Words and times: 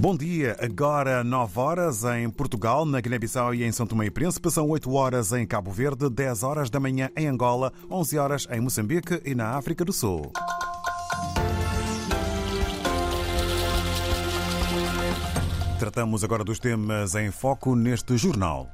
Bom 0.00 0.16
dia, 0.16 0.56
agora 0.60 1.24
9 1.24 1.58
horas 1.58 2.04
em 2.04 2.30
Portugal, 2.30 2.86
na 2.86 3.00
Guiné-Bissau 3.00 3.52
e 3.52 3.64
em 3.64 3.72
São 3.72 3.84
Tomé 3.84 4.06
e 4.06 4.10
Príncipe, 4.12 4.48
são 4.48 4.68
8 4.68 4.92
horas 4.92 5.32
em 5.32 5.44
Cabo 5.44 5.72
Verde, 5.72 6.08
10 6.08 6.44
horas 6.44 6.70
da 6.70 6.78
manhã 6.78 7.10
em 7.16 7.26
Angola, 7.26 7.72
11 7.90 8.16
horas 8.16 8.46
em 8.48 8.60
Moçambique 8.60 9.20
e 9.24 9.34
na 9.34 9.56
África 9.56 9.84
do 9.84 9.92
Sul. 9.92 10.30
Tratamos 15.80 16.22
agora 16.22 16.44
dos 16.44 16.60
temas 16.60 17.16
em 17.16 17.32
foco 17.32 17.74
neste 17.74 18.16
jornal. 18.16 18.68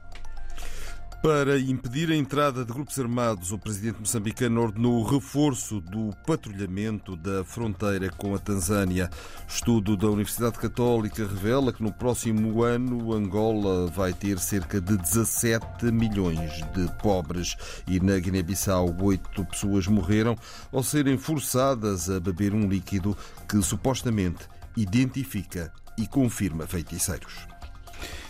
Para 1.25 1.59
impedir 1.59 2.11
a 2.11 2.15
entrada 2.15 2.67
de 2.67 2.71
grupos 2.71 2.99
armados, 2.99 3.51
o 3.51 3.59
presidente 3.59 3.99
moçambicano 3.99 4.61
ordenou 4.61 5.01
o 5.01 5.05
reforço 5.05 5.81
do 5.81 6.11
patrulhamento 6.27 7.17
da 7.17 7.43
fronteira 7.43 8.11
com 8.11 8.35
a 8.35 8.39
Tanzânia. 8.39 9.09
Estudo 9.49 9.97
da 9.97 10.07
Universidade 10.07 10.59
Católica 10.59 11.27
revela 11.27 11.73
que 11.73 11.83
no 11.83 11.91
próximo 11.91 12.63
ano 12.63 13.15
Angola 13.15 13.87
vai 13.87 14.13
ter 14.13 14.39
cerca 14.39 14.79
de 14.83 14.99
17 14.99 15.91
milhões 15.91 16.63
de 16.75 16.93
pobres 17.01 17.57
e 17.89 17.99
na 17.99 18.19
Guiné-Bissau 18.19 18.95
oito 19.01 19.47
pessoas 19.47 19.87
morreram 19.87 20.37
ao 20.71 20.83
serem 20.83 21.17
forçadas 21.17 22.11
a 22.11 22.21
beber 22.21 22.53
um 22.53 22.69
líquido 22.69 23.17
que 23.49 23.63
supostamente 23.63 24.47
identifica 24.77 25.73
e 25.97 26.07
confirma 26.07 26.67
feiticeiros. 26.67 27.54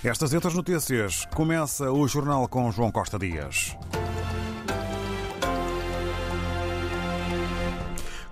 Estas 0.02 0.32
e 0.32 0.36
outras 0.36 0.54
notícias. 0.54 1.26
Começa 1.34 1.90
o 1.90 2.06
jornal 2.06 2.46
com 2.48 2.70
João 2.70 2.90
Costa 2.90 3.18
Dias. 3.18 3.76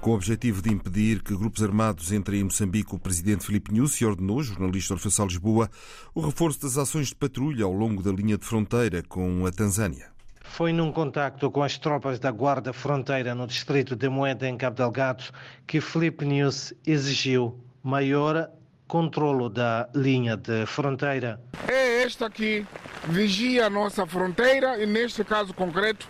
Com 0.03 0.11
o 0.11 0.15
objetivo 0.15 0.61
de 0.61 0.69
impedir 0.69 1.23
que 1.23 1.37
grupos 1.37 1.63
armados 1.63 2.11
entrem 2.11 2.41
em 2.41 2.45
Moçambique, 2.45 2.93
o 2.93 2.99
presidente 2.99 3.47
Filipe 3.47 3.73
Nussi 3.73 4.05
ordenou, 4.05 4.43
jornalista 4.43 4.95
Orfeçal 4.95 5.29
Lisboa, 5.29 5.71
o 6.13 6.21
reforço 6.21 6.61
das 6.61 6.77
ações 6.77 7.09
de 7.09 7.15
patrulha 7.15 7.65
ao 7.65 7.73
longo 7.73 8.03
da 8.03 8.11
linha 8.11 8.37
de 8.37 8.45
fronteira 8.45 9.01
com 9.09 9.47
a 9.47 9.53
Tanzânia. 9.53 10.11
Foi 10.41 10.73
num 10.73 10.91
contacto 10.91 11.49
com 11.53 11.63
as 11.63 11.79
tropas 11.79 12.19
da 12.19 12.33
Guarda 12.33 12.73
Fronteira 12.73 13.33
no 13.33 13.47
distrito 13.47 13.95
de 13.95 14.09
Moeda, 14.09 14.49
em 14.49 14.57
Cabo 14.57 14.77
Delgado, 14.77 15.23
que 15.69 15.81
Filipe 15.81 16.25
Nussi 16.25 16.77
exigiu 16.85 17.59
maior 17.81 18.51
controlo 18.93 19.49
da 19.49 19.89
linha 19.95 20.37
de 20.37 20.67
fronteira. 20.67 21.41
É 21.67 22.03
esta 22.03 22.29
que 22.29 22.67
vigia 23.09 23.65
a 23.65 23.71
nossa 23.71 24.07
fronteira 24.07 24.83
e 24.83 24.85
neste 24.85 25.25
caso 25.25 25.55
concreto 25.55 26.07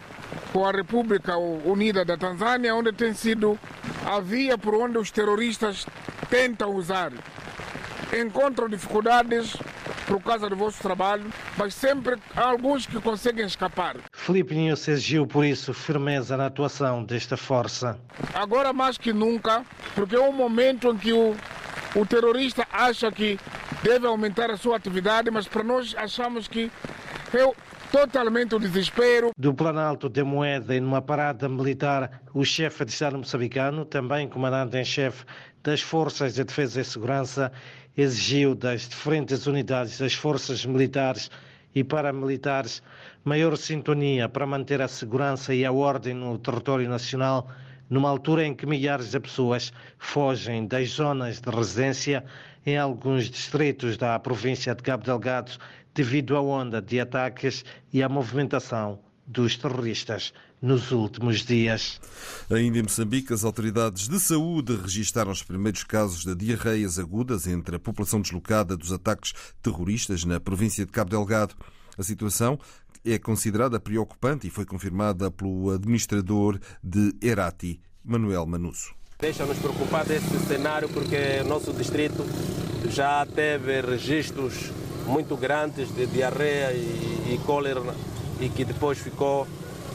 com 0.53 0.67
a 0.67 0.73
República 0.73 1.37
Unida 1.37 2.05
da 2.05 2.17
Tanzânia, 2.17 2.75
onde 2.75 2.93
tem 2.93 3.15
sido 3.15 3.57
a 4.05 4.19
via 4.19 4.59
por 4.59 4.75
onde 4.75 4.99
os 4.99 5.13
terroristas 5.13 5.87
tentam 6.29 6.75
usar. 6.75 7.13
Encontram 8.21 8.69
dificuldades 8.69 9.57
por 10.09 10.21
causa 10.21 10.51
do 10.51 10.57
vosso 10.57 10.83
trabalho, 10.83 11.33
mas 11.57 11.75
sempre 11.75 12.17
há 12.35 12.43
alguns 12.43 12.85
que 12.85 13.01
conseguem 13.01 13.47
escapar. 13.47 13.95
Filipe 14.13 14.57
Nunes 14.57 14.89
exigiu 14.89 15.25
por 15.25 15.45
isso 15.45 15.73
firmeza 15.73 16.37
na 16.37 16.47
atuação 16.47 17.05
desta 17.05 17.37
força. 17.37 17.97
Agora 18.35 18.73
mais 18.73 18.99
que 18.99 19.13
nunca, 19.13 19.65
porque 19.95 20.17
é 20.17 20.21
um 20.21 20.33
momento 20.33 20.89
em 20.89 20.97
que 20.97 21.13
o 21.13 21.37
o 21.95 22.07
terrorista 22.07 22.67
acha 22.73 23.11
que 23.13 23.39
deve 23.83 24.07
aumentar 24.07 24.51
a 24.51 24.57
sua 24.57 24.77
atividade, 24.77 25.31
mas 25.31 25.47
para 25.47 25.63
nós 25.63 25.95
achamos 25.97 26.49
que 26.49 26.71
é 27.35 27.55
totalmente 27.91 28.55
o 28.55 28.59
desespero. 28.59 29.31
Do 29.37 29.53
Planalto 29.53 30.09
de 30.09 30.23
Moeda, 30.23 30.75
e 30.75 30.81
numa 30.81 31.03
parada 31.03 31.49
militar, 31.49 32.23
o 32.33 32.45
chefe 32.45 32.85
de 32.85 32.93
Estado 32.93 33.19
moçambicano, 33.19 33.85
também 33.85 34.29
comandante 34.29 34.77
em 34.77 34.85
chefe 34.85 35.25
das 35.63 35.83
Forças 35.83 36.35
de 36.35 36.45
Defesa 36.45 36.81
e 36.81 36.85
Segurança, 36.85 37.53
exigiu 37.97 38.55
das 38.55 38.89
diferentes 38.89 39.47
unidades 39.47 39.99
das 39.99 40.15
forças 40.15 40.65
militares 40.65 41.31
e 41.75 41.85
paramilitares 41.85 42.83
maior 43.25 43.57
sintonia 43.57 44.29
para 44.29 44.47
manter 44.47 44.81
a 44.81 44.89
segurança 44.89 45.55
e 45.55 45.65
a 45.65 45.73
ordem 45.73 46.15
no 46.15 46.39
território 46.39 46.89
nacional 46.89 47.49
numa 47.93 48.09
altura 48.09 48.47
em 48.47 48.55
que 48.55 48.65
milhares 48.65 49.11
de 49.11 49.21
pessoas 49.21 49.71
fogem 49.99 50.67
das 50.67 50.89
zonas 50.89 51.43
de 51.43 51.51
residência 51.51 52.25
em 52.65 52.79
alguns 52.79 53.29
distritos 53.29 53.99
da 53.99 54.19
província 54.19 54.75
de 54.75 54.83
Cabo 54.83 55.05
Delgado 55.05 55.53
devido 55.95 56.35
à 56.35 56.41
onda 56.41 56.81
de 56.81 56.99
ataques 56.99 57.63
e 57.93 58.03
à 58.03 58.09
movimentação 58.09 58.99
dos 59.27 59.59
terroristas 59.59 60.33
nos 60.63 60.91
últimos 60.91 61.45
dias. 61.45 62.01
Ainda 62.51 62.79
em 62.79 62.83
Moçambique, 62.83 63.31
as 63.31 63.45
autoridades 63.45 64.09
de 64.09 64.19
saúde 64.19 64.75
registaram 64.75 65.31
os 65.31 65.43
primeiros 65.43 65.85
casos 65.85 66.25
de 66.25 66.35
diarreias 66.35 66.99
agudas 66.99 67.47
entre 67.47 67.77
a 67.77 67.79
população 67.79 68.23
deslocada 68.23 68.75
dos 68.75 68.91
ataques 68.91 69.35
terroristas 69.61 70.25
na 70.25 70.41
província 70.41 70.87
de 70.87 70.93
Cabo 70.93 71.11
Delgado. 71.11 71.55
A 71.99 72.03
situação 72.03 72.59
é 73.05 73.19
considerada 73.19 73.81
preocupante 73.81 74.47
e 74.47 74.51
foi 74.51 74.65
confirmada 74.65 75.31
pelo 75.31 75.71
administrador 75.71 76.59
de 76.83 77.15
Erati, 77.21 77.81
Manuel 78.05 78.47
Manuso. 78.47 78.95
Deixa-nos 79.19 79.59
preocupar 79.59 80.05
desse 80.05 80.39
cenário 80.47 80.89
porque 80.89 81.41
o 81.45 81.49
nosso 81.49 81.73
distrito 81.73 82.25
já 82.89 83.25
teve 83.27 83.81
registros 83.81 84.73
muito 85.07 85.37
grandes 85.37 85.95
de 85.95 86.07
diarreia 86.07 86.73
e, 86.73 87.35
e 87.35 87.41
cólera 87.45 87.83
e 88.41 88.49
que 88.49 88.65
depois 88.65 88.99
ficou 88.99 89.47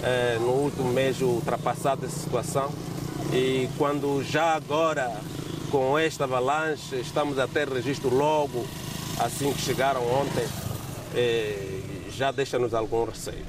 eh, 0.01 0.37
no 0.39 0.51
último 0.51 0.91
mês 0.91 1.21
ultrapassada 1.21 2.05
essa 2.05 2.19
situação. 2.19 2.71
E 3.33 3.67
quando 3.77 4.23
já 4.23 4.55
agora, 4.55 5.19
com 5.69 5.97
esta 5.97 6.23
avalanche, 6.23 6.95
estamos 6.95 7.37
a 7.39 7.47
ter 7.47 7.67
registro 7.67 8.13
logo, 8.15 8.65
assim 9.19 9.51
que 9.51 9.61
chegaram 9.61 10.01
ontem, 10.07 10.47
eh, 11.13 11.81
já 12.17 12.31
deixa-nos 12.31 12.73
algum 12.73 13.05
receio. 13.05 13.45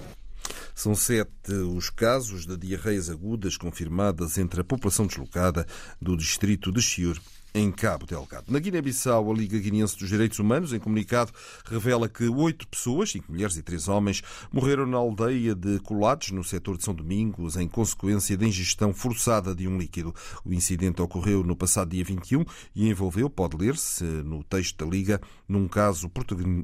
São 0.75 0.95
sete 0.95 1.53
os 1.77 1.91
casos 1.91 2.47
de 2.47 2.57
diarreias 2.57 3.11
agudas 3.11 3.57
confirmadas 3.57 4.39
entre 4.39 4.61
a 4.61 4.65
população 4.65 5.07
deslocada 5.07 5.67
do 6.01 6.17
distrito 6.17 6.71
de 6.71 6.81
Chiur 6.81 7.19
em 7.55 7.71
Cabo 7.73 8.07
Delgado. 8.07 8.53
Na 8.53 8.59
Guiné-Bissau, 8.59 9.31
a 9.31 9.35
Liga 9.35 9.59
Guineense 9.59 9.99
dos 9.99 10.09
Direitos 10.09 10.39
Humanos, 10.39 10.73
em 10.73 10.79
comunicado, 10.79 11.33
revela 11.65 12.09
que 12.09 12.29
oito 12.29 12.67
pessoas, 12.69 13.11
cinco 13.11 13.33
mulheres 13.33 13.57
e 13.57 13.63
três 13.63 13.89
homens, 13.89 14.23
morreram 14.53 14.87
na 14.87 14.97
aldeia 14.97 15.55
de 15.55 15.79
Colados, 15.81 16.31
no 16.31 16.45
setor 16.45 16.77
de 16.77 16.85
São 16.85 16.95
Domingos, 16.95 17.57
em 17.57 17.69
consequência 17.69 18.37
da 18.37 18.47
ingestão 18.47 18.93
forçada 18.93 19.55
de 19.55 19.67
um 19.67 19.79
líquido. 19.79 20.15
O 20.45 20.53
incidente 20.53 21.03
ocorreu 21.03 21.43
no 21.43 21.57
passado 21.57 21.91
dia 21.91 22.05
21 22.05 22.45
e 22.75 22.89
envolveu, 22.89 23.31
pode 23.31 23.57
ler-se 23.57 24.05
no 24.05 24.43
texto 24.45 24.85
da 24.85 24.91
Liga, 24.91 25.21
num 25.49 25.67
caso 25.67 26.11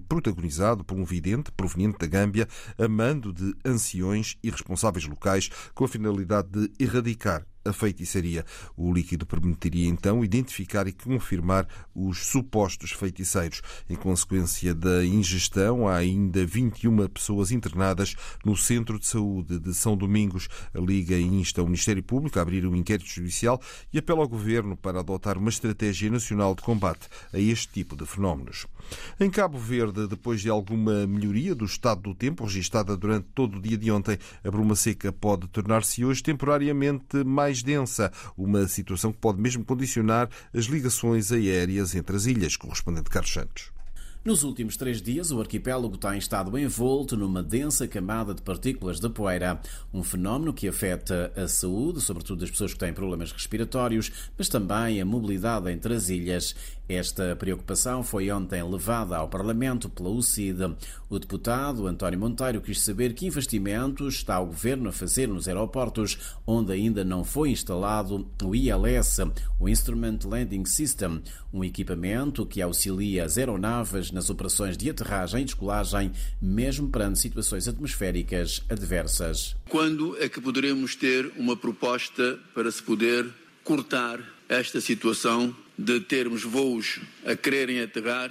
protagonizado 0.09 0.84
por 0.84 0.97
um 0.97 1.05
vidente 1.05 1.51
proveniente 1.53 1.99
da 1.99 2.06
Gâmbia, 2.06 2.49
a 2.78 2.89
mando 2.89 3.33
de 3.33 3.55
anciões 3.65 4.37
e 4.43 4.51
responsáveis 4.51 5.06
locais, 5.06 5.51
com 5.75 5.84
a 5.84 5.89
finalidade 5.89 6.49
de 6.51 6.71
erradicar 6.78 7.47
a 7.64 7.72
feitiçaria. 7.72 8.44
O 8.76 8.92
líquido 8.92 9.26
permitiria 9.26 9.88
então 9.88 10.25
identificar 10.25 10.86
e 10.86 10.92
confirmar 10.92 11.66
os 11.94 12.26
supostos 12.26 12.92
feiticeiros. 12.92 13.62
Em 13.88 13.97
consequência 13.97 14.75
da 14.75 15.04
ingestão, 15.04 15.88
há 15.88 15.97
ainda 15.97 16.44
21 16.44 17.08
pessoas 17.08 17.50
internadas 17.50 18.14
no 18.44 18.56
Centro 18.56 18.98
de 18.98 19.06
Saúde 19.06 19.58
de 19.58 19.74
São 19.74 19.97
Domingos. 19.97 20.48
A 20.74 20.80
Liga 20.80 21.19
insta 21.19 21.62
o 21.62 21.66
Ministério 21.66 22.03
Público 22.03 22.38
a 22.38 22.42
abrir 22.42 22.66
um 22.66 22.74
inquérito 22.76 23.08
judicial 23.08 23.60
e 23.92 23.98
apela 23.98 24.20
ao 24.20 24.28
Governo 24.28 24.76
para 24.76 25.00
adotar 25.00 25.38
uma 25.38 25.50
estratégia 25.50 26.10
nacional 26.10 26.54
de 26.54 26.62
combate 26.62 27.08
a 27.32 27.38
este 27.38 27.69
tipo 27.69 27.97
de 27.97 28.06
fenómenos. 28.06 28.66
Em 29.19 29.30
Cabo 29.30 29.58
Verde, 29.58 30.06
depois 30.06 30.41
de 30.41 30.50
alguma 30.50 31.06
melhoria 31.06 31.54
do 31.54 31.64
estado 31.64 32.03
do 32.03 32.14
tempo 32.14 32.44
registada 32.44 32.97
durante 32.97 33.28
todo 33.34 33.58
o 33.58 33.60
dia 33.60 33.78
de 33.78 33.91
ontem, 33.91 34.19
a 34.42 34.50
bruma 34.50 34.76
seca 34.76 35.12
pode 35.12 35.48
tornar-se 35.48 36.04
hoje 36.04 36.22
temporariamente 36.22 37.24
mais 37.24 37.53
mais 37.54 37.62
densa, 37.62 38.10
uma 38.37 38.66
situação 38.66 39.12
que 39.12 39.19
pode 39.19 39.41
mesmo 39.41 39.65
condicionar 39.65 40.28
as 40.53 40.65
ligações 40.65 41.31
aéreas 41.31 41.94
entre 41.94 42.16
as 42.16 42.26
ilhas. 42.26 42.56
Correspondente 42.56 43.10
Carlos 43.10 43.33
Santos. 43.33 43.73
Nos 44.24 44.42
últimos 44.42 44.78
três 44.78 45.03
dias, 45.03 45.30
o 45.30 45.38
arquipélago 45.38 45.98
tem 45.98 46.16
estado 46.16 46.56
envolto 46.59 47.15
numa 47.15 47.42
densa 47.42 47.86
camada 47.86 48.32
de 48.32 48.41
partículas 48.41 48.98
de 48.98 49.10
poeira, 49.10 49.60
um 49.92 50.03
fenómeno 50.03 50.54
que 50.54 50.66
afeta 50.66 51.30
a 51.36 51.47
saúde, 51.47 52.00
sobretudo 52.00 52.41
das 52.41 52.50
pessoas 52.50 52.72
que 52.72 52.78
têm 52.78 52.94
problemas 52.94 53.32
respiratórios, 53.32 54.10
mas 54.38 54.48
também 54.48 54.98
a 54.98 55.04
mobilidade 55.04 55.71
entre 55.71 55.92
as 55.92 56.09
ilhas. 56.09 56.56
Esta 56.88 57.34
preocupação 57.36 58.03
foi 58.03 58.30
ontem 58.30 58.62
levada 58.62 59.16
ao 59.16 59.28
Parlamento 59.28 59.88
pela 59.88 60.10
UCID. 60.10 60.74
O 61.09 61.18
deputado 61.18 61.86
António 61.86 62.18
Monteiro 62.18 62.60
quis 62.60 62.82
saber 62.82 63.15
que 63.15 63.27
investimentos 63.27 64.16
está 64.16 64.38
o 64.38 64.47
governo 64.47 64.91
a 64.91 64.92
fazer 64.92 65.27
nos 65.27 65.48
aeroportos 65.48 66.36
onde 66.47 66.72
ainda 66.72 67.03
não 67.03 67.24
foi 67.24 67.50
instalado 67.50 68.27
o 68.42 68.54
ILS, 68.54 69.18
o 69.59 69.66
Instrument 69.66 70.18
Landing 70.24 70.66
System, 70.66 71.22
um 71.53 71.65
equipamento 71.65 72.44
que 72.44 72.60
auxilia 72.60 73.24
as 73.24 73.38
aeronaves 73.38 74.10
nas 74.15 74.31
operações 74.31 74.77
de 74.77 74.89
aterragem 74.89 75.43
e 75.43 75.45
descolagem, 75.45 76.13
mesmo 76.41 76.89
perante 76.89 77.19
situações 77.19 77.69
atmosféricas 77.69 78.63
adversas. 78.71 79.57
Quando 79.69 80.16
é 80.22 80.28
que 80.28 80.41
poderemos 80.41 80.95
ter 80.95 81.31
uma 81.37 81.57
proposta 81.57 82.39
para 82.55 82.71
se 82.71 82.83
poder 82.83 83.27
cortar 83.65 84.21
esta 84.49 84.81
situação 84.81 85.55
de 85.77 86.01
termos 86.01 86.45
voos 86.45 87.01
a 87.27 87.34
quererem 87.34 87.81
aterrar 87.81 88.31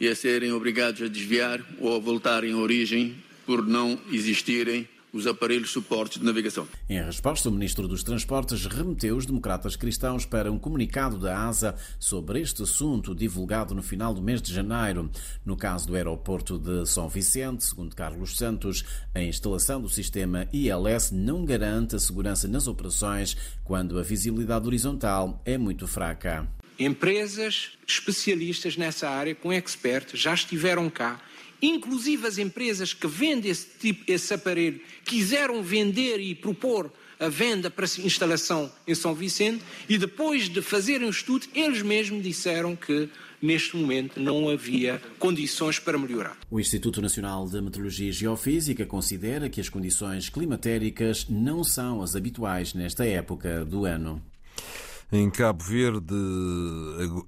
e 0.00 0.08
a 0.08 0.16
serem 0.16 0.52
obrigados 0.52 1.02
a 1.02 1.08
desviar 1.08 1.60
ou 1.78 1.94
a 1.94 1.98
voltarem 1.98 2.52
à 2.52 2.56
origem 2.56 3.16
por 3.44 3.66
não 3.66 3.98
existirem 4.10 4.88
os 5.12 5.26
aparelhos 5.26 5.70
suportes 5.70 6.18
de 6.18 6.24
navegação. 6.24 6.66
Em 6.88 7.02
resposta, 7.02 7.48
o 7.48 7.52
Ministro 7.52 7.88
dos 7.88 8.02
Transportes 8.02 8.66
remeteu 8.66 9.16
os 9.16 9.26
democratas 9.26 9.76
cristãos 9.76 10.24
para 10.24 10.50
um 10.50 10.58
comunicado 10.58 11.18
da 11.18 11.46
ASA 11.46 11.74
sobre 11.98 12.40
este 12.40 12.62
assunto 12.62 13.14
divulgado 13.14 13.74
no 13.74 13.82
final 13.82 14.12
do 14.12 14.22
mês 14.22 14.42
de 14.42 14.52
janeiro. 14.52 15.10
No 15.44 15.56
caso 15.56 15.86
do 15.86 15.96
aeroporto 15.96 16.58
de 16.58 16.86
São 16.86 17.08
Vicente, 17.08 17.64
segundo 17.64 17.94
Carlos 17.94 18.36
Santos, 18.36 18.84
a 19.14 19.20
instalação 19.20 19.80
do 19.80 19.88
sistema 19.88 20.48
ILS 20.52 21.10
não 21.10 21.44
garante 21.44 21.96
a 21.96 21.98
segurança 21.98 22.46
nas 22.46 22.66
operações 22.66 23.36
quando 23.64 23.98
a 23.98 24.02
visibilidade 24.02 24.66
horizontal 24.66 25.42
é 25.44 25.56
muito 25.56 25.86
fraca. 25.86 26.48
Empresas 26.78 27.72
especialistas 27.86 28.76
nessa 28.76 29.08
área, 29.08 29.34
com 29.34 29.52
experts, 29.52 30.20
já 30.20 30.32
estiveram 30.32 30.88
cá 30.88 31.20
inclusive 31.60 32.26
as 32.26 32.38
empresas 32.38 32.92
que 32.92 33.06
vendem 33.06 33.50
esse, 33.50 33.66
tipo, 33.78 34.10
esse 34.10 34.32
aparelho, 34.32 34.80
quiseram 35.04 35.62
vender 35.62 36.20
e 36.20 36.34
propor 36.34 36.92
a 37.18 37.28
venda 37.28 37.70
para 37.70 37.84
instalação 37.84 38.70
em 38.86 38.94
São 38.94 39.14
Vicente 39.14 39.64
e 39.88 39.98
depois 39.98 40.48
de 40.48 40.62
fazerem 40.62 41.06
o 41.06 41.10
estudo, 41.10 41.46
eles 41.54 41.82
mesmos 41.82 42.22
disseram 42.22 42.76
que 42.76 43.08
neste 43.42 43.76
momento 43.76 44.20
não 44.20 44.48
havia 44.48 45.00
condições 45.18 45.78
para 45.78 45.98
melhorar. 45.98 46.36
O 46.50 46.60
Instituto 46.60 47.00
Nacional 47.00 47.46
de 47.48 47.60
Meteorologia 47.60 48.08
e 48.08 48.12
Geofísica 48.12 48.86
considera 48.86 49.48
que 49.48 49.60
as 49.60 49.68
condições 49.68 50.28
climatéricas 50.28 51.26
não 51.28 51.62
são 51.64 52.02
as 52.02 52.14
habituais 52.14 52.74
nesta 52.74 53.04
época 53.04 53.64
do 53.64 53.84
ano. 53.84 54.22
Em 55.10 55.30
Cabo 55.30 55.64
Verde, 55.64 56.14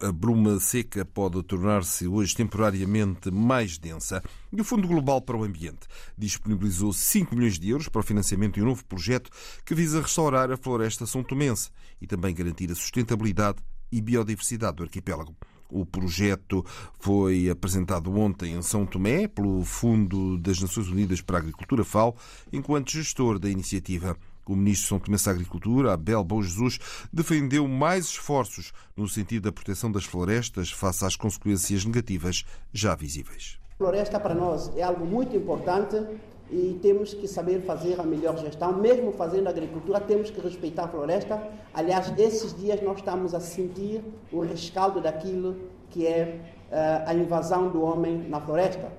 a 0.06 0.12
bruma 0.12 0.60
seca 0.60 1.02
pode 1.02 1.42
tornar-se 1.42 2.06
hoje 2.06 2.36
temporariamente 2.36 3.30
mais 3.30 3.78
densa. 3.78 4.22
E 4.52 4.60
o 4.60 4.64
Fundo 4.64 4.86
Global 4.86 5.22
para 5.22 5.38
o 5.38 5.42
Ambiente 5.42 5.88
disponibilizou 6.16 6.92
5 6.92 7.34
milhões 7.34 7.58
de 7.58 7.70
euros 7.70 7.88
para 7.88 8.00
o 8.00 8.04
financiamento 8.04 8.56
de 8.56 8.62
um 8.62 8.66
novo 8.66 8.84
projeto 8.84 9.30
que 9.64 9.74
visa 9.74 10.02
restaurar 10.02 10.50
a 10.52 10.58
floresta 10.58 11.06
são 11.06 11.22
tomense 11.22 11.70
e 12.02 12.06
também 12.06 12.34
garantir 12.34 12.70
a 12.70 12.74
sustentabilidade 12.74 13.62
e 13.90 13.98
biodiversidade 14.02 14.76
do 14.76 14.82
arquipélago. 14.82 15.34
O 15.70 15.86
projeto 15.86 16.62
foi 16.98 17.48
apresentado 17.48 18.12
ontem 18.14 18.56
em 18.56 18.60
São 18.60 18.84
Tomé 18.84 19.26
pelo 19.26 19.64
Fundo 19.64 20.36
das 20.36 20.60
Nações 20.60 20.88
Unidas 20.88 21.22
para 21.22 21.38
a 21.38 21.40
Agricultura 21.40 21.82
FAO, 21.82 22.14
enquanto 22.52 22.90
gestor 22.90 23.38
da 23.38 23.48
iniciativa. 23.48 24.18
O 24.50 24.56
ministro 24.56 24.88
São 24.88 24.98
Tomé 24.98 25.16
da 25.24 25.30
Agricultura, 25.30 25.92
Abel 25.92 26.24
Bom 26.24 26.42
Jesus, 26.42 26.80
defendeu 27.12 27.68
mais 27.68 28.06
esforços 28.06 28.72
no 28.96 29.08
sentido 29.08 29.44
da 29.44 29.52
proteção 29.52 29.92
das 29.92 30.02
florestas 30.02 30.72
face 30.72 31.04
às 31.04 31.14
consequências 31.14 31.84
negativas 31.84 32.44
já 32.72 32.96
visíveis. 32.96 33.60
A 33.74 33.76
floresta 33.76 34.18
para 34.18 34.34
nós 34.34 34.76
é 34.76 34.82
algo 34.82 35.06
muito 35.06 35.36
importante 35.36 36.04
e 36.50 36.76
temos 36.82 37.14
que 37.14 37.28
saber 37.28 37.60
fazer 37.60 38.00
a 38.00 38.02
melhor 38.02 38.36
gestão. 38.38 38.76
Mesmo 38.76 39.12
fazendo 39.12 39.46
agricultura, 39.46 40.00
temos 40.00 40.30
que 40.30 40.40
respeitar 40.40 40.86
a 40.86 40.88
floresta. 40.88 41.40
Aliás, 41.72 42.12
esses 42.18 42.52
dias 42.52 42.82
nós 42.82 42.98
estamos 42.98 43.34
a 43.34 43.38
sentir 43.38 44.02
o 44.32 44.40
rescaldo 44.40 45.00
daquilo 45.00 45.58
que 45.90 46.08
é 46.08 46.40
uh, 46.72 47.08
a 47.08 47.14
invasão 47.14 47.70
do 47.70 47.82
homem 47.82 48.28
na 48.28 48.40
floresta. 48.40 48.90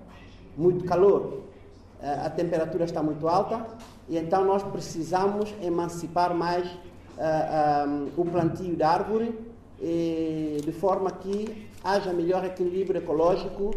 Muito 0.56 0.86
calor, 0.86 1.44
uh, 2.00 2.26
a 2.26 2.30
temperatura 2.30 2.86
está 2.86 3.04
muito 3.04 3.28
alta 3.28 3.68
e 4.12 4.18
então 4.18 4.44
nós 4.44 4.62
precisamos 4.62 5.56
emancipar 5.64 6.36
mais 6.36 6.68
uh, 6.68 6.76
ah, 7.18 7.86
um, 7.88 8.08
ah, 8.08 8.22
o 8.22 8.26
plantio 8.26 8.76
de 8.76 8.84
árvore 8.84 9.34
de 10.64 10.72
forma 10.74 11.10
que 11.10 11.68
haja 11.84 12.14
melhor 12.14 12.46
equilíbrio 12.46 13.00
ecológico 13.00 13.74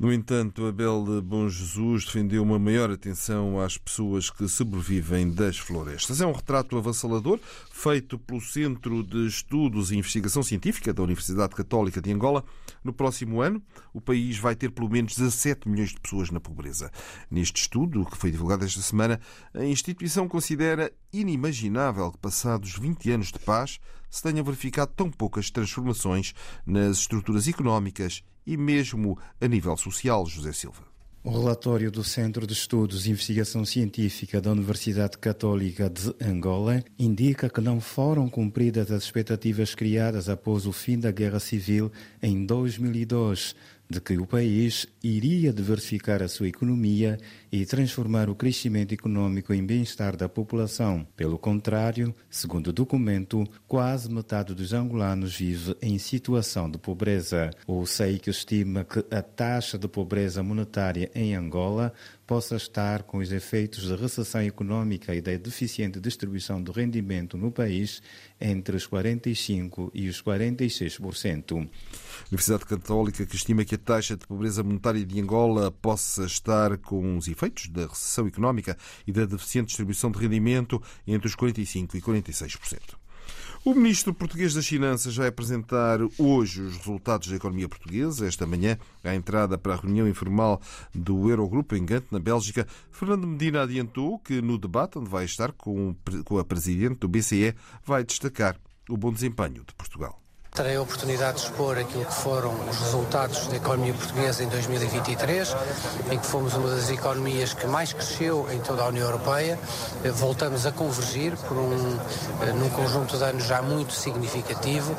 no 0.00 0.10
entanto, 0.10 0.66
Abel 0.66 1.04
de 1.04 1.20
Bom 1.20 1.46
Jesus 1.46 2.06
defendeu 2.06 2.42
uma 2.42 2.58
maior 2.58 2.90
atenção 2.90 3.60
às 3.60 3.76
pessoas 3.76 4.30
que 4.30 4.48
sobrevivem 4.48 5.30
das 5.30 5.58
florestas. 5.58 6.22
É 6.22 6.26
um 6.26 6.32
retrato 6.32 6.78
avassalador 6.78 7.38
feito 7.70 8.18
pelo 8.18 8.40
Centro 8.40 9.02
de 9.02 9.26
Estudos 9.26 9.92
e 9.92 9.98
Investigação 9.98 10.42
Científica 10.42 10.94
da 10.94 11.02
Universidade 11.02 11.54
Católica 11.54 12.00
de 12.00 12.10
Angola. 12.10 12.42
No 12.82 12.94
próximo 12.94 13.42
ano, 13.42 13.62
o 13.92 14.00
país 14.00 14.38
vai 14.38 14.56
ter 14.56 14.70
pelo 14.70 14.88
menos 14.88 15.14
17 15.16 15.68
milhões 15.68 15.90
de 15.90 16.00
pessoas 16.00 16.30
na 16.30 16.40
pobreza. 16.40 16.90
Neste 17.30 17.60
estudo, 17.60 18.06
que 18.06 18.16
foi 18.16 18.30
divulgado 18.30 18.64
esta 18.64 18.80
semana, 18.80 19.20
a 19.52 19.66
instituição 19.66 20.26
considera 20.26 20.90
inimaginável 21.12 22.10
que, 22.10 22.16
passados 22.16 22.74
20 22.78 23.10
anos 23.10 23.26
de 23.26 23.38
paz, 23.38 23.78
se 24.10 24.22
tenham 24.22 24.44
verificado 24.44 24.92
tão 24.94 25.10
poucas 25.10 25.50
transformações 25.50 26.34
nas 26.66 26.98
estruturas 26.98 27.46
económicas 27.46 28.22
e 28.46 28.56
mesmo 28.56 29.16
a 29.40 29.46
nível 29.46 29.76
social, 29.76 30.26
José 30.26 30.52
Silva. 30.52 30.90
O 31.22 31.30
relatório 31.30 31.90
do 31.90 32.02
Centro 32.02 32.46
de 32.46 32.54
Estudos 32.54 33.06
e 33.06 33.10
Investigação 33.10 33.62
Científica 33.62 34.40
da 34.40 34.52
Universidade 34.52 35.18
Católica 35.18 35.90
de 35.90 36.14
Angola 36.18 36.82
indica 36.98 37.50
que 37.50 37.60
não 37.60 37.78
foram 37.78 38.26
cumpridas 38.26 38.90
as 38.90 39.04
expectativas 39.04 39.74
criadas 39.74 40.30
após 40.30 40.64
o 40.64 40.72
fim 40.72 40.98
da 40.98 41.10
Guerra 41.10 41.38
Civil 41.38 41.92
em 42.22 42.46
2002 42.46 43.54
de 43.90 44.00
que 44.00 44.16
o 44.16 44.26
país 44.26 44.86
iria 45.02 45.52
diversificar 45.52 46.22
a 46.22 46.28
sua 46.28 46.48
economia 46.48 47.18
e 47.52 47.66
transformar 47.66 48.30
o 48.30 48.34
crescimento 48.34 48.92
econômico 48.92 49.52
em 49.52 49.64
bem-estar 49.64 50.16
da 50.16 50.28
população. 50.28 51.06
Pelo 51.16 51.38
contrário, 51.38 52.14
segundo 52.28 52.68
o 52.68 52.72
documento, 52.72 53.44
quase 53.66 54.10
metade 54.10 54.54
dos 54.54 54.72
angolanos 54.72 55.36
vive 55.36 55.76
em 55.82 55.98
situação 55.98 56.70
de 56.70 56.78
pobreza. 56.78 57.50
O 57.66 57.84
SEIC 57.84 58.30
estima 58.30 58.84
que 58.84 59.04
a 59.14 59.22
taxa 59.22 59.76
de 59.76 59.88
pobreza 59.88 60.42
monetária 60.42 61.10
em 61.14 61.34
Angola 61.34 61.92
possa 62.30 62.54
estar 62.54 63.02
com 63.02 63.18
os 63.18 63.32
efeitos 63.32 63.88
da 63.88 63.96
recessão 63.96 64.40
econômica 64.42 65.12
e 65.12 65.20
da 65.20 65.36
deficiente 65.36 65.98
distribuição 65.98 66.62
do 66.62 66.70
rendimento 66.70 67.36
no 67.36 67.50
país 67.50 68.00
entre 68.40 68.76
os 68.76 68.86
45% 68.86 69.90
e 69.92 70.08
os 70.08 70.22
46%. 70.22 71.68
Universidade 72.28 72.66
Católica 72.66 73.26
que 73.26 73.34
estima 73.34 73.64
que 73.64 73.74
a 73.74 73.78
taxa 73.78 74.16
de 74.16 74.24
pobreza 74.28 74.62
monetária 74.62 75.04
de 75.04 75.20
Angola 75.20 75.72
possa 75.72 76.24
estar 76.24 76.78
com 76.78 77.16
os 77.16 77.26
efeitos 77.26 77.39
da 77.70 77.86
recessão 77.86 78.26
económica 78.26 78.76
e 79.06 79.12
da 79.12 79.24
deficiente 79.24 79.68
distribuição 79.68 80.10
de 80.10 80.18
rendimento 80.18 80.82
entre 81.06 81.26
os 81.26 81.36
45% 81.36 81.94
e 81.94 82.00
46%. 82.00 83.00
O 83.62 83.74
ministro 83.74 84.14
português 84.14 84.54
das 84.54 84.66
Finanças 84.66 85.14
vai 85.14 85.28
apresentar 85.28 85.98
hoje 86.18 86.62
os 86.62 86.78
resultados 86.78 87.28
da 87.28 87.36
economia 87.36 87.68
portuguesa. 87.68 88.26
Esta 88.26 88.46
manhã, 88.46 88.78
à 89.04 89.14
entrada 89.14 89.58
para 89.58 89.74
a 89.74 89.76
reunião 89.76 90.08
informal 90.08 90.62
do 90.94 91.28
Eurogrupo 91.28 91.76
em 91.76 91.84
Gante, 91.84 92.06
na 92.10 92.18
Bélgica, 92.18 92.66
Fernando 92.90 93.26
Medina 93.26 93.62
adiantou 93.62 94.18
que 94.18 94.40
no 94.40 94.56
debate 94.56 94.98
onde 94.98 95.10
vai 95.10 95.26
estar 95.26 95.52
com 95.52 95.94
a 96.38 96.44
presidente 96.44 97.00
do 97.00 97.08
BCE, 97.08 97.54
vai 97.84 98.02
destacar 98.02 98.56
o 98.88 98.96
bom 98.96 99.12
desempenho 99.12 99.62
de 99.66 99.74
Portugal. 99.74 100.20
Terei 100.52 100.74
a 100.74 100.82
oportunidade 100.82 101.38
de 101.38 101.44
expor 101.44 101.78
aquilo 101.78 102.04
que 102.04 102.12
foram 102.12 102.52
os 102.68 102.76
resultados 102.76 103.46
da 103.46 103.56
economia 103.56 103.94
portuguesa 103.94 104.42
em 104.42 104.48
2023, 104.48 105.56
em 106.10 106.18
que 106.18 106.26
fomos 106.26 106.54
uma 106.54 106.68
das 106.68 106.90
economias 106.90 107.54
que 107.54 107.68
mais 107.68 107.92
cresceu 107.92 108.48
em 108.50 108.58
toda 108.58 108.82
a 108.82 108.88
União 108.88 109.06
Europeia. 109.06 109.56
Voltamos 110.16 110.66
a 110.66 110.72
convergir 110.72 111.36
por 111.36 111.56
um, 111.56 111.96
eh, 112.42 112.52
num 112.52 112.68
conjunto 112.70 113.16
de 113.16 113.22
anos 113.22 113.44
já 113.44 113.62
muito 113.62 113.92
significativo, 113.92 114.92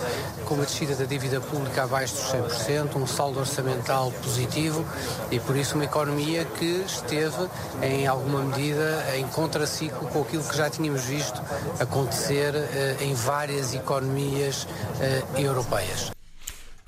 com 0.46 0.56
uma 0.56 0.64
descida 0.64 0.96
da 0.96 1.04
dívida 1.04 1.42
pública 1.42 1.84
abaixo 1.84 2.16
dos 2.16 2.32
100%, 2.68 2.96
um 2.96 3.06
saldo 3.06 3.40
orçamental 3.40 4.10
positivo 4.24 4.86
e, 5.30 5.40
por 5.42 5.58
isso, 5.58 5.76
uma 5.76 5.84
economia 5.84 6.46
que 6.46 6.86
esteve, 6.88 7.50
em 7.82 8.08
alguma 8.08 8.42
medida, 8.42 9.04
em 9.18 9.28
contraciclo 9.28 10.08
com 10.08 10.22
aquilo 10.22 10.46
que 10.46 10.56
já 10.56 10.70
tínhamos 10.70 11.04
visto 11.04 11.42
acontecer 11.78 12.56
eh, 12.56 12.96
em 13.02 13.14
várias 13.14 13.74
economias 13.74 14.66
eh, 15.02 15.41
europeias. 15.44 16.12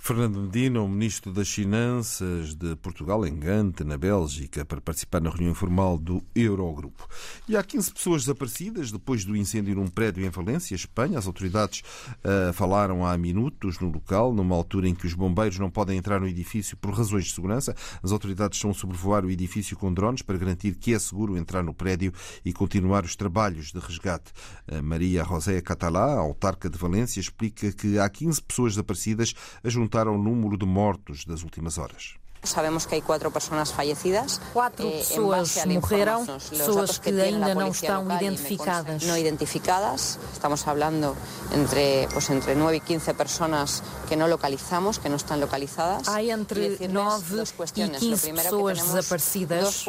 Fernando 0.06 0.38
Medina, 0.38 0.82
o 0.82 0.88
Ministro 0.90 1.32
das 1.32 1.48
Finanças 1.48 2.54
de 2.56 2.76
Portugal, 2.76 3.26
em 3.26 3.40
Gante, 3.40 3.86
na 3.86 3.98
Bélgica, 3.98 4.66
para 4.66 4.82
participar 4.82 5.22
na 5.22 5.30
reunião 5.30 5.52
informal 5.52 5.98
do 5.98 6.22
Eurogrupo. 6.36 7.08
E 7.48 7.56
há 7.56 7.64
15 7.64 7.94
pessoas 7.94 8.24
desaparecidas 8.24 8.92
depois 8.92 9.24
do 9.24 9.34
incêndio 9.34 9.76
num 9.76 9.88
prédio 9.88 10.26
em 10.26 10.30
Valência, 10.30 10.76
Espanha. 10.76 11.18
As 11.18 11.26
autoridades 11.26 11.84
uh, 12.18 12.52
falaram 12.52 13.06
há 13.06 13.18
minutos 13.18 13.80
no 13.80 13.90
local, 13.90 14.34
numa 14.34 14.54
altura 14.54 14.90
em 14.90 14.94
que 14.94 15.08
os 15.08 15.14
bombeiros 15.14 15.58
não 15.58 15.70
podem 15.70 15.98
entrar 15.98 16.20
no 16.20 16.28
edifício 16.28 16.76
por 16.76 16.94
razões 16.94 17.24
de 17.24 17.32
segurança. 17.32 17.74
As 18.04 18.12
autoridades 18.12 18.58
estão 18.58 18.72
a 18.72 18.74
sobrevoar 18.74 19.24
o 19.24 19.32
edifício 19.32 19.78
com 19.78 19.94
drones 19.94 20.22
para 20.22 20.38
garantir 20.38 20.76
que 20.76 20.94
é 20.94 21.00
seguro 21.00 21.38
entrar 21.38 21.64
no 21.64 21.74
prédio 21.74 22.12
e 22.44 22.52
continuar 22.52 23.06
os 23.06 23.16
trabalhos 23.16 23.72
de 23.72 23.80
resgate. 23.80 24.34
A 24.68 24.82
Maria 24.82 25.24
José 25.24 25.62
Catalá, 25.62 26.12
autarca 26.16 26.70
de 26.70 26.78
Valência, 26.78 27.22
explica 27.22 27.72
que 27.72 27.98
há 27.98 28.10
15 28.10 28.42
pessoas 28.44 28.74
desaparecidas 28.74 29.34
a 29.64 29.70
juntar 29.70 29.93
juntar 29.94 30.08
ao 30.08 30.18
número 30.18 30.58
de 30.58 30.66
mortos 30.66 31.24
das 31.24 31.44
últimas 31.44 31.78
horas. 31.78 32.16
Sabemos 32.44 32.86
que 32.86 32.96
há 32.96 33.02
quatro 33.02 33.32
pessoas 33.32 33.72
falecidas. 33.72 34.42
Quatro 34.52 34.86
eh, 34.86 34.98
pessoas 34.98 35.66
morreram, 35.66 36.26
pessoas 36.26 36.98
que 36.98 37.10
ainda 37.10 37.56
não 37.56 37.70
estão 37.70 38.04
identificadas. 38.18 39.04
Não 39.04 39.18
identificadas. 39.18 40.20
Estamos 40.34 40.62
falando 40.62 41.16
entre, 41.56 42.10
pues, 42.12 42.30
entre 42.32 42.54
9 42.56 42.76
e 42.76 42.80
15 42.82 43.14
pessoas 43.14 43.82
que 44.10 44.18
não 44.18 44.28
localizamos, 44.28 44.98
que 44.98 45.08
não 45.08 45.16
estão 45.16 45.40
localizadas. 45.40 46.06
Há 46.10 46.22
entre 46.22 46.86
9 46.90 47.44
e 47.78 47.90
15 47.90 48.34
pessoas 48.34 48.82
desaparecidas. 48.82 49.86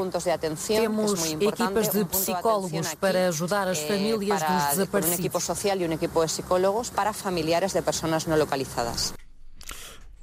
Temos 0.68 1.25
equipas 1.32 1.88
de 1.88 2.04
psicólogos 2.04 2.94
para 2.94 3.28
ajudar 3.28 3.66
as 3.66 3.80
famílias 3.80 4.42
dos 4.42 4.64
desaparecidos. 4.70 5.18
Um 5.18 5.23
equipo 5.23 5.40
social 5.40 5.76
e 5.78 5.88
um 5.88 5.92
equipo 5.92 6.20
de 6.20 6.26
psicólogos 6.26 6.90
para 6.90 7.12
familiares 7.12 7.73
de 7.73 7.82
pessoas 7.82 8.26
não 8.26 8.38
localizadas. 8.38 9.12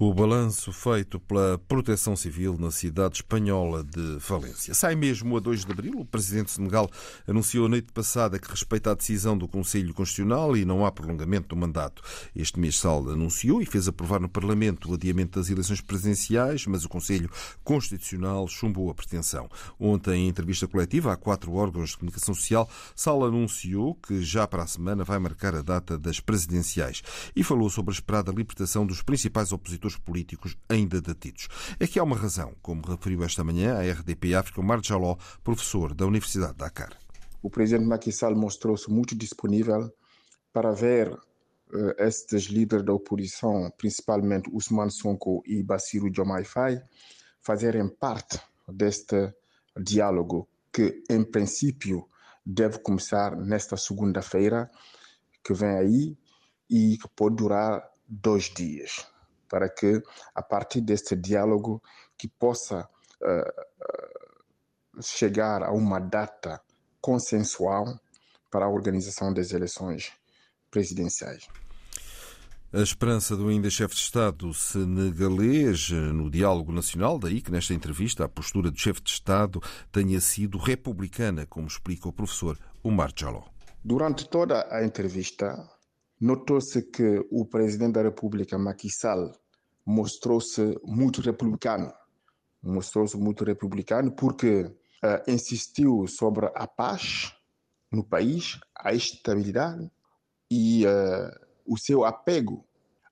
O 0.03 0.15
balanço 0.15 0.73
feito 0.73 1.19
pela 1.19 1.59
Proteção 1.59 2.15
Civil 2.15 2.57
na 2.57 2.71
cidade 2.71 3.17
espanhola 3.17 3.83
de 3.83 4.17
Valência. 4.17 4.73
Sai 4.73 4.95
mesmo 4.95 5.37
a 5.37 5.39
2 5.39 5.63
de 5.63 5.71
abril. 5.71 5.99
O 5.99 6.05
presidente 6.05 6.47
de 6.47 6.53
Senegal 6.53 6.89
anunciou 7.27 7.67
a 7.67 7.69
noite 7.69 7.93
passada 7.93 8.39
que 8.39 8.49
respeita 8.49 8.89
a 8.89 8.95
decisão 8.95 9.37
do 9.37 9.47
Conselho 9.47 9.93
Constitucional 9.93 10.57
e 10.57 10.65
não 10.65 10.83
há 10.83 10.91
prolongamento 10.91 11.49
do 11.49 11.55
mandato. 11.55 12.01
Este 12.35 12.59
mês 12.59 12.79
Sal 12.79 13.11
anunciou 13.11 13.61
e 13.61 13.65
fez 13.67 13.87
aprovar 13.87 14.19
no 14.19 14.27
Parlamento 14.27 14.89
o 14.89 14.95
adiamento 14.95 15.39
das 15.39 15.51
eleições 15.51 15.81
presidenciais, 15.81 16.65
mas 16.65 16.83
o 16.83 16.89
Conselho 16.89 17.29
Constitucional 17.63 18.47
chumbou 18.47 18.89
a 18.89 18.95
pretensão. 18.95 19.47
Ontem, 19.79 20.25
em 20.25 20.29
entrevista 20.29 20.67
coletiva 20.67 21.13
a 21.13 21.15
quatro 21.15 21.53
órgãos 21.53 21.91
de 21.91 21.97
comunicação 21.97 22.33
social, 22.33 22.67
Sal 22.95 23.23
anunciou 23.23 23.93
que 23.93 24.23
já 24.23 24.47
para 24.47 24.63
a 24.63 24.67
semana 24.67 25.03
vai 25.03 25.19
marcar 25.19 25.53
a 25.53 25.61
data 25.61 25.95
das 25.95 26.19
presidenciais 26.19 27.03
e 27.35 27.43
falou 27.43 27.69
sobre 27.69 27.91
a 27.91 27.93
esperada 27.93 28.31
libertação 28.31 28.83
dos 28.83 29.03
principais 29.03 29.51
opositores 29.51 29.90
políticos 29.97 30.57
ainda 30.69 31.01
detidos. 31.01 31.47
Que 31.91 31.99
há 31.99 32.03
uma 32.03 32.15
razão, 32.15 32.53
como 32.61 32.81
referiu 32.85 33.23
esta 33.23 33.43
manhã 33.43 33.75
a 33.77 33.91
RDP 33.91 34.35
África 34.35 34.61
Omar 34.61 34.81
Jaló, 34.83 35.17
professor 35.43 35.93
da 35.93 36.05
Universidade 36.05 36.53
de 36.53 36.59
Dakar. 36.59 36.97
O 37.41 37.49
presidente 37.49 37.87
Macky 37.87 38.11
Sall 38.11 38.35
mostrou-se 38.35 38.89
muito 38.89 39.15
disponível 39.15 39.91
para 40.53 40.71
ver 40.71 41.11
uh, 41.11 41.19
estes 41.97 42.43
líderes 42.43 42.85
da 42.85 42.93
oposição, 42.93 43.71
principalmente 43.77 44.49
Ousmane 44.53 44.91
Sonko 44.91 45.41
e 45.45 45.63
Bassirou 45.63 46.09
Diomaye 46.09 46.45
Faye, 46.45 46.81
fazerem 47.41 47.87
parte 47.89 48.39
deste 48.67 49.33
diálogo 49.75 50.47
que, 50.71 51.03
em 51.09 51.23
princípio, 51.23 52.07
deve 52.45 52.79
começar 52.79 53.35
nesta 53.35 53.75
segunda-feira 53.75 54.69
que 55.43 55.53
vem 55.53 55.69
aí 55.69 56.17
e 56.69 56.97
que 56.97 57.07
pode 57.15 57.35
durar 57.35 57.83
dois 58.07 58.45
dias 58.45 59.07
para 59.51 59.67
que, 59.67 60.01
a 60.33 60.41
partir 60.41 60.79
deste 60.79 61.13
diálogo, 61.13 61.83
que 62.17 62.29
possa 62.29 62.87
uh, 63.21 65.01
chegar 65.01 65.61
a 65.61 65.73
uma 65.73 65.99
data 65.99 66.61
consensual 67.01 67.99
para 68.49 68.65
a 68.65 68.69
organização 68.69 69.33
das 69.33 69.51
eleições 69.51 70.13
presidenciais. 70.69 71.49
A 72.73 72.79
esperança 72.79 73.35
do 73.35 73.49
ainda 73.49 73.69
chefe 73.69 73.95
de 73.95 73.99
Estado 73.99 74.53
senegalês 74.53 75.89
no 75.89 76.31
diálogo 76.31 76.71
nacional, 76.71 77.19
daí 77.19 77.41
que 77.41 77.51
nesta 77.51 77.73
entrevista 77.73 78.23
a 78.23 78.29
postura 78.29 78.71
do 78.71 78.79
chefe 78.79 79.01
de 79.01 79.09
Estado 79.09 79.59
tenha 79.91 80.21
sido 80.21 80.57
republicana, 80.57 81.45
como 81.45 81.67
explica 81.67 82.07
o 82.07 82.13
professor 82.13 82.57
Omar 82.81 83.11
Jaló. 83.13 83.43
Durante 83.83 84.29
toda 84.29 84.65
a 84.73 84.85
entrevista, 84.85 85.57
notou-se 86.21 86.83
que 86.83 87.25
o 87.31 87.45
presidente 87.47 87.93
da 87.93 88.03
República, 88.03 88.55
Macky 88.55 88.91
Sall, 88.91 89.33
mostrou-se 89.83 90.79
muito 90.83 91.19
republicano. 91.19 91.91
Mostrou-se 92.61 93.17
muito 93.17 93.43
republicano 93.43 94.11
porque 94.11 94.61
uh, 94.61 94.71
insistiu 95.27 96.05
sobre 96.07 96.45
a 96.53 96.67
paz 96.67 97.35
no 97.91 98.03
país, 98.03 98.59
a 98.75 98.93
estabilidade 98.93 99.89
e 100.49 100.85
uh, 100.85 101.45
o 101.65 101.75
seu 101.75 102.05
apego 102.05 102.63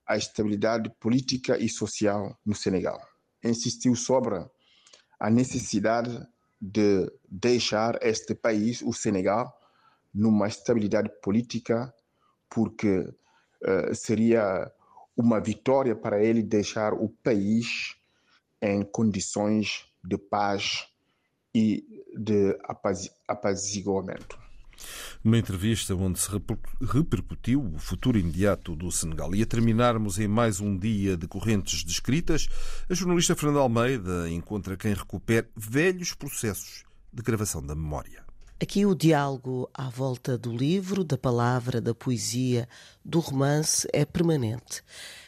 à 0.05 0.15
estabilidade 0.15 0.91
política 0.99 1.57
e 1.57 1.67
social 1.67 2.37
no 2.45 2.53
Senegal. 2.53 3.01
Insistiu 3.43 3.95
sobre 3.95 4.45
a 5.19 5.29
necessidade 5.31 6.27
de 6.61 7.11
deixar 7.27 7.97
este 8.03 8.35
país, 8.35 8.83
o 8.83 8.93
Senegal, 8.93 9.51
numa 10.13 10.47
estabilidade 10.47 11.09
política, 11.21 11.93
porque 12.49 12.99
uh, 12.99 13.93
seria 13.93 14.71
uma 15.15 15.39
vitória 15.39 15.95
para 15.95 16.23
ele 16.23 16.41
deixar 16.41 16.93
o 16.93 17.09
país 17.23 17.95
em 18.61 18.83
condições 18.83 19.85
de 20.03 20.17
paz 20.17 20.87
e 21.53 21.83
de 22.15 22.57
apaziguamento. 23.27 24.39
Numa 25.23 25.37
entrevista 25.37 25.93
onde 25.93 26.19
se 26.19 26.29
repercutiu 26.81 27.61
o 27.61 27.77
futuro 27.77 28.17
imediato 28.17 28.75
do 28.75 28.89
Senegal. 28.91 29.35
E 29.35 29.41
a 29.41 29.45
terminarmos 29.45 30.17
em 30.19 30.27
mais 30.27 30.61
um 30.61 30.77
dia 30.77 31.17
de 31.17 31.27
correntes 31.27 31.83
descritas, 31.83 32.47
a 32.89 32.93
jornalista 32.93 33.35
Fernanda 33.35 33.59
Almeida 33.59 34.29
encontra 34.29 34.77
quem 34.77 34.93
recupere 34.93 35.49
velhos 35.55 36.13
processos 36.13 36.85
de 37.11 37.21
gravação 37.21 37.61
da 37.61 37.75
memória. 37.75 38.23
Aqui 38.61 38.85
o 38.85 38.93
diálogo 38.93 39.69
à 39.73 39.89
volta 39.89 40.37
do 40.37 40.53
livro, 40.53 41.01
da 41.05 41.17
palavra, 41.17 41.79
da 41.79 41.95
poesia, 41.95 42.67
do 43.05 43.21
romance 43.21 43.87
é 43.93 44.03
permanente. 44.03 44.83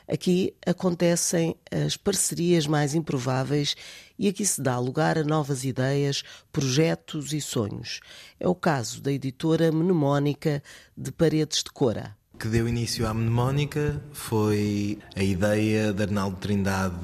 Aqui 0.05 0.53
acontecem 0.65 1.55
as 1.71 1.95
parcerias 1.95 2.67
mais 2.67 2.93
improváveis 2.93 3.73
e 4.19 4.27
aqui 4.27 4.45
se 4.45 4.61
dá 4.61 4.77
lugar 4.77 5.17
a 5.17 5.23
novas 5.23 5.63
ideias, 5.63 6.23
projetos 6.51 7.31
e 7.31 7.39
sonhos. 7.39 8.01
É 8.37 8.49
o 8.49 8.53
caso 8.53 9.01
da 9.01 9.13
editora 9.13 9.71
mnemónica 9.71 10.61
de 10.97 11.09
Paredes 11.09 11.63
de 11.63 11.71
Cora 11.71 12.20
que 12.41 12.47
deu 12.47 12.67
início 12.67 13.05
à 13.05 13.13
mnemónica 13.13 14.01
foi 14.11 14.97
a 15.15 15.21
ideia 15.21 15.93
de 15.93 16.01
Arnaldo 16.01 16.37
Trindade, 16.37 16.95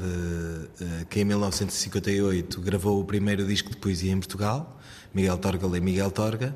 eh, 0.81 1.05
que 1.07 1.19
em 1.19 1.25
1958 1.25 2.59
gravou 2.59 2.99
o 2.99 3.05
primeiro 3.05 3.45
disco 3.45 3.69
de 3.69 3.77
poesia 3.77 4.11
em 4.11 4.17
Portugal 4.17 4.79
Miguel 5.13 5.37
Torga 5.37 5.67
lê 5.67 5.79
Miguel 5.79 6.09
Torga, 6.09 6.55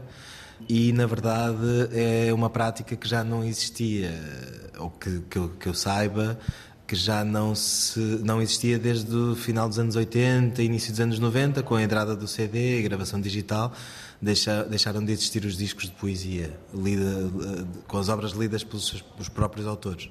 e 0.68 0.92
na 0.94 1.06
verdade 1.06 1.90
é 1.92 2.34
uma 2.34 2.50
prática 2.50 2.96
que 2.96 3.08
já 3.08 3.24
não 3.24 3.44
existia, 3.44 4.12
ou 4.80 4.90
que, 4.90 5.20
que, 5.30 5.38
eu, 5.38 5.50
que 5.50 5.68
eu 5.68 5.74
saiba, 5.76 6.40
que 6.92 6.96
já 6.98 7.24
não, 7.24 7.56
se, 7.56 7.98
não 8.22 8.42
existia 8.42 8.78
desde 8.78 9.16
o 9.16 9.34
final 9.34 9.70
dos 9.70 9.80
anos 9.80 9.96
80, 9.96 10.62
início 10.62 10.92
dos 10.92 11.00
anos 11.00 11.20
90, 11.20 11.64
com 11.64 11.76
a 11.76 11.82
entrada 11.82 12.18
do 12.18 12.28
CD 12.28 12.80
e 12.80 12.82
gravação 12.82 13.22
digital, 13.22 13.72
deixa, 14.22 14.66
deixaram 14.66 15.02
de 15.02 15.14
existir 15.14 15.46
os 15.46 15.56
discos 15.56 15.86
de 15.86 15.92
poesia, 15.92 16.54
lida, 16.74 17.32
com 17.88 17.98
as 17.98 18.10
obras 18.10 18.34
lidas 18.34 18.66
pelos, 18.66 19.02
pelos 19.04 19.30
próprios 19.30 19.68
autores. 19.68 20.10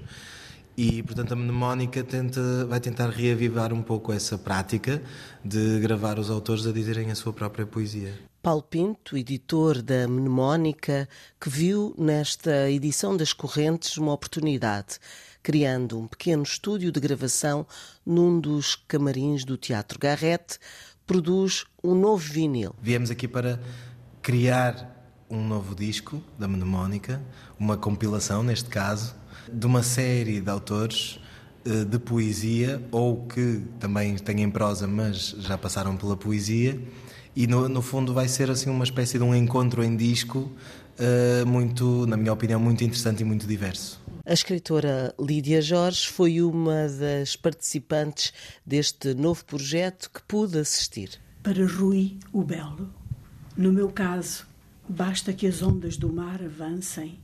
E, 0.74 1.02
portanto, 1.02 1.32
a 1.32 1.36
mnemónica 1.36 2.02
tenta, 2.02 2.64
vai 2.64 2.80
tentar 2.80 3.10
reavivar 3.10 3.74
um 3.74 3.82
pouco 3.82 4.10
essa 4.10 4.38
prática 4.38 5.02
de 5.44 5.80
gravar 5.80 6.18
os 6.18 6.30
autores 6.30 6.66
a 6.66 6.72
dizerem 6.72 7.10
a 7.10 7.14
sua 7.14 7.34
própria 7.34 7.66
poesia. 7.66 8.14
Paulo 8.42 8.62
Pinto, 8.62 9.18
editor 9.18 9.82
da 9.82 10.08
Mnemónica, 10.08 11.06
que 11.38 11.50
viu 11.50 11.94
nesta 11.98 12.70
edição 12.70 13.14
das 13.14 13.34
Correntes 13.34 13.98
uma 13.98 14.14
oportunidade, 14.14 14.98
criando 15.42 15.98
um 15.98 16.06
pequeno 16.06 16.42
estúdio 16.42 16.92
de 16.92 17.00
gravação 17.00 17.66
num 18.04 18.40
dos 18.40 18.76
camarins 18.88 19.44
do 19.44 19.56
Teatro 19.56 19.98
Garrett, 19.98 20.58
produz 21.06 21.64
um 21.82 21.94
novo 21.94 22.32
vinil. 22.32 22.74
Viemos 22.82 23.10
aqui 23.10 23.26
para 23.26 23.60
criar 24.22 24.96
um 25.28 25.46
novo 25.46 25.74
disco 25.74 26.22
da 26.38 26.48
Mnemónica, 26.48 27.22
uma 27.58 27.76
compilação, 27.76 28.42
neste 28.42 28.68
caso, 28.68 29.14
de 29.52 29.66
uma 29.66 29.82
série 29.82 30.40
de 30.40 30.50
autores 30.50 31.20
eh, 31.64 31.84
de 31.84 31.98
poesia 31.98 32.82
ou 32.90 33.26
que 33.26 33.62
também 33.78 34.16
têm 34.16 34.50
prosa, 34.50 34.86
mas 34.86 35.36
já 35.38 35.58
passaram 35.58 35.96
pela 35.96 36.16
poesia 36.16 36.80
e 37.34 37.46
no, 37.46 37.68
no 37.68 37.80
fundo 37.80 38.12
vai 38.12 38.28
ser 38.28 38.50
assim 38.50 38.70
uma 38.70 38.84
espécie 38.84 39.18
de 39.18 39.24
um 39.24 39.34
encontro 39.34 39.84
em 39.84 39.96
disco 39.96 40.50
uh, 40.98 41.46
muito, 41.46 42.06
na 42.06 42.16
minha 42.16 42.32
opinião, 42.32 42.58
muito 42.58 42.82
interessante 42.84 43.20
e 43.20 43.24
muito 43.24 43.46
diverso. 43.46 44.00
A 44.24 44.32
escritora 44.32 45.14
Lídia 45.18 45.60
Jorge 45.60 46.08
foi 46.08 46.40
uma 46.42 46.88
das 46.88 47.36
participantes 47.36 48.32
deste 48.64 49.14
novo 49.14 49.44
projeto 49.44 50.10
que 50.10 50.22
pude 50.22 50.58
assistir. 50.58 51.20
Para 51.42 51.66
Rui 51.66 52.18
o 52.32 52.42
Belo, 52.42 52.92
no 53.56 53.72
meu 53.72 53.90
caso, 53.90 54.46
basta 54.88 55.32
que 55.32 55.46
as 55.46 55.62
ondas 55.62 55.96
do 55.96 56.12
mar 56.12 56.42
avancem 56.42 57.18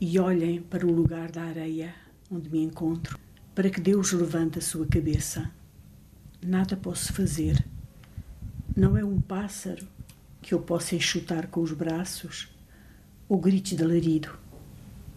e 0.00 0.18
olhem 0.18 0.60
para 0.62 0.86
o 0.86 0.92
lugar 0.92 1.30
da 1.30 1.42
areia 1.42 1.94
onde 2.30 2.50
me 2.50 2.62
encontro, 2.62 3.18
para 3.54 3.70
que 3.70 3.80
Deus 3.80 4.12
levante 4.12 4.58
a 4.58 4.62
sua 4.62 4.86
cabeça. 4.86 5.50
Nada 6.42 6.76
posso 6.76 7.12
fazer 7.12 7.64
não 8.76 8.96
é 8.96 9.04
um 9.04 9.20
pássaro 9.20 9.86
que 10.42 10.52
eu 10.52 10.58
possa 10.60 10.96
enxutar 10.96 11.46
com 11.46 11.60
os 11.60 11.72
braços 11.72 12.48
ou 13.28 13.38
gritos 13.38 13.72
de 13.72 13.82
alarido. 13.82 14.30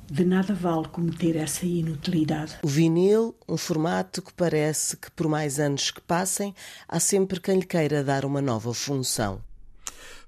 de 0.09 0.23
nada 0.23 0.53
vale 0.53 0.87
cometer 0.87 1.35
essa 1.35 1.65
inutilidade. 1.65 2.57
O 2.63 2.67
vinil, 2.67 3.35
um 3.47 3.57
formato 3.57 4.21
que 4.21 4.33
parece 4.33 4.95
que 4.95 5.11
por 5.11 5.27
mais 5.27 5.59
anos 5.59 5.91
que 5.91 5.99
passem, 5.99 6.55
há 6.87 6.99
sempre 6.99 7.41
quem 7.41 7.59
lhe 7.59 7.65
queira 7.65 8.03
dar 8.03 8.23
uma 8.23 8.41
nova 8.41 8.73
função. 8.73 9.41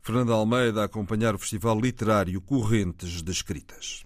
Fernando 0.02 0.34
Almeida 0.34 0.82
a 0.82 0.86
acompanhar 0.86 1.34
o 1.34 1.40
Festival 1.40 1.80
Literário 1.80 2.42
Correntes 2.42 3.22
de 3.22 3.32
Escritas. 3.32 4.04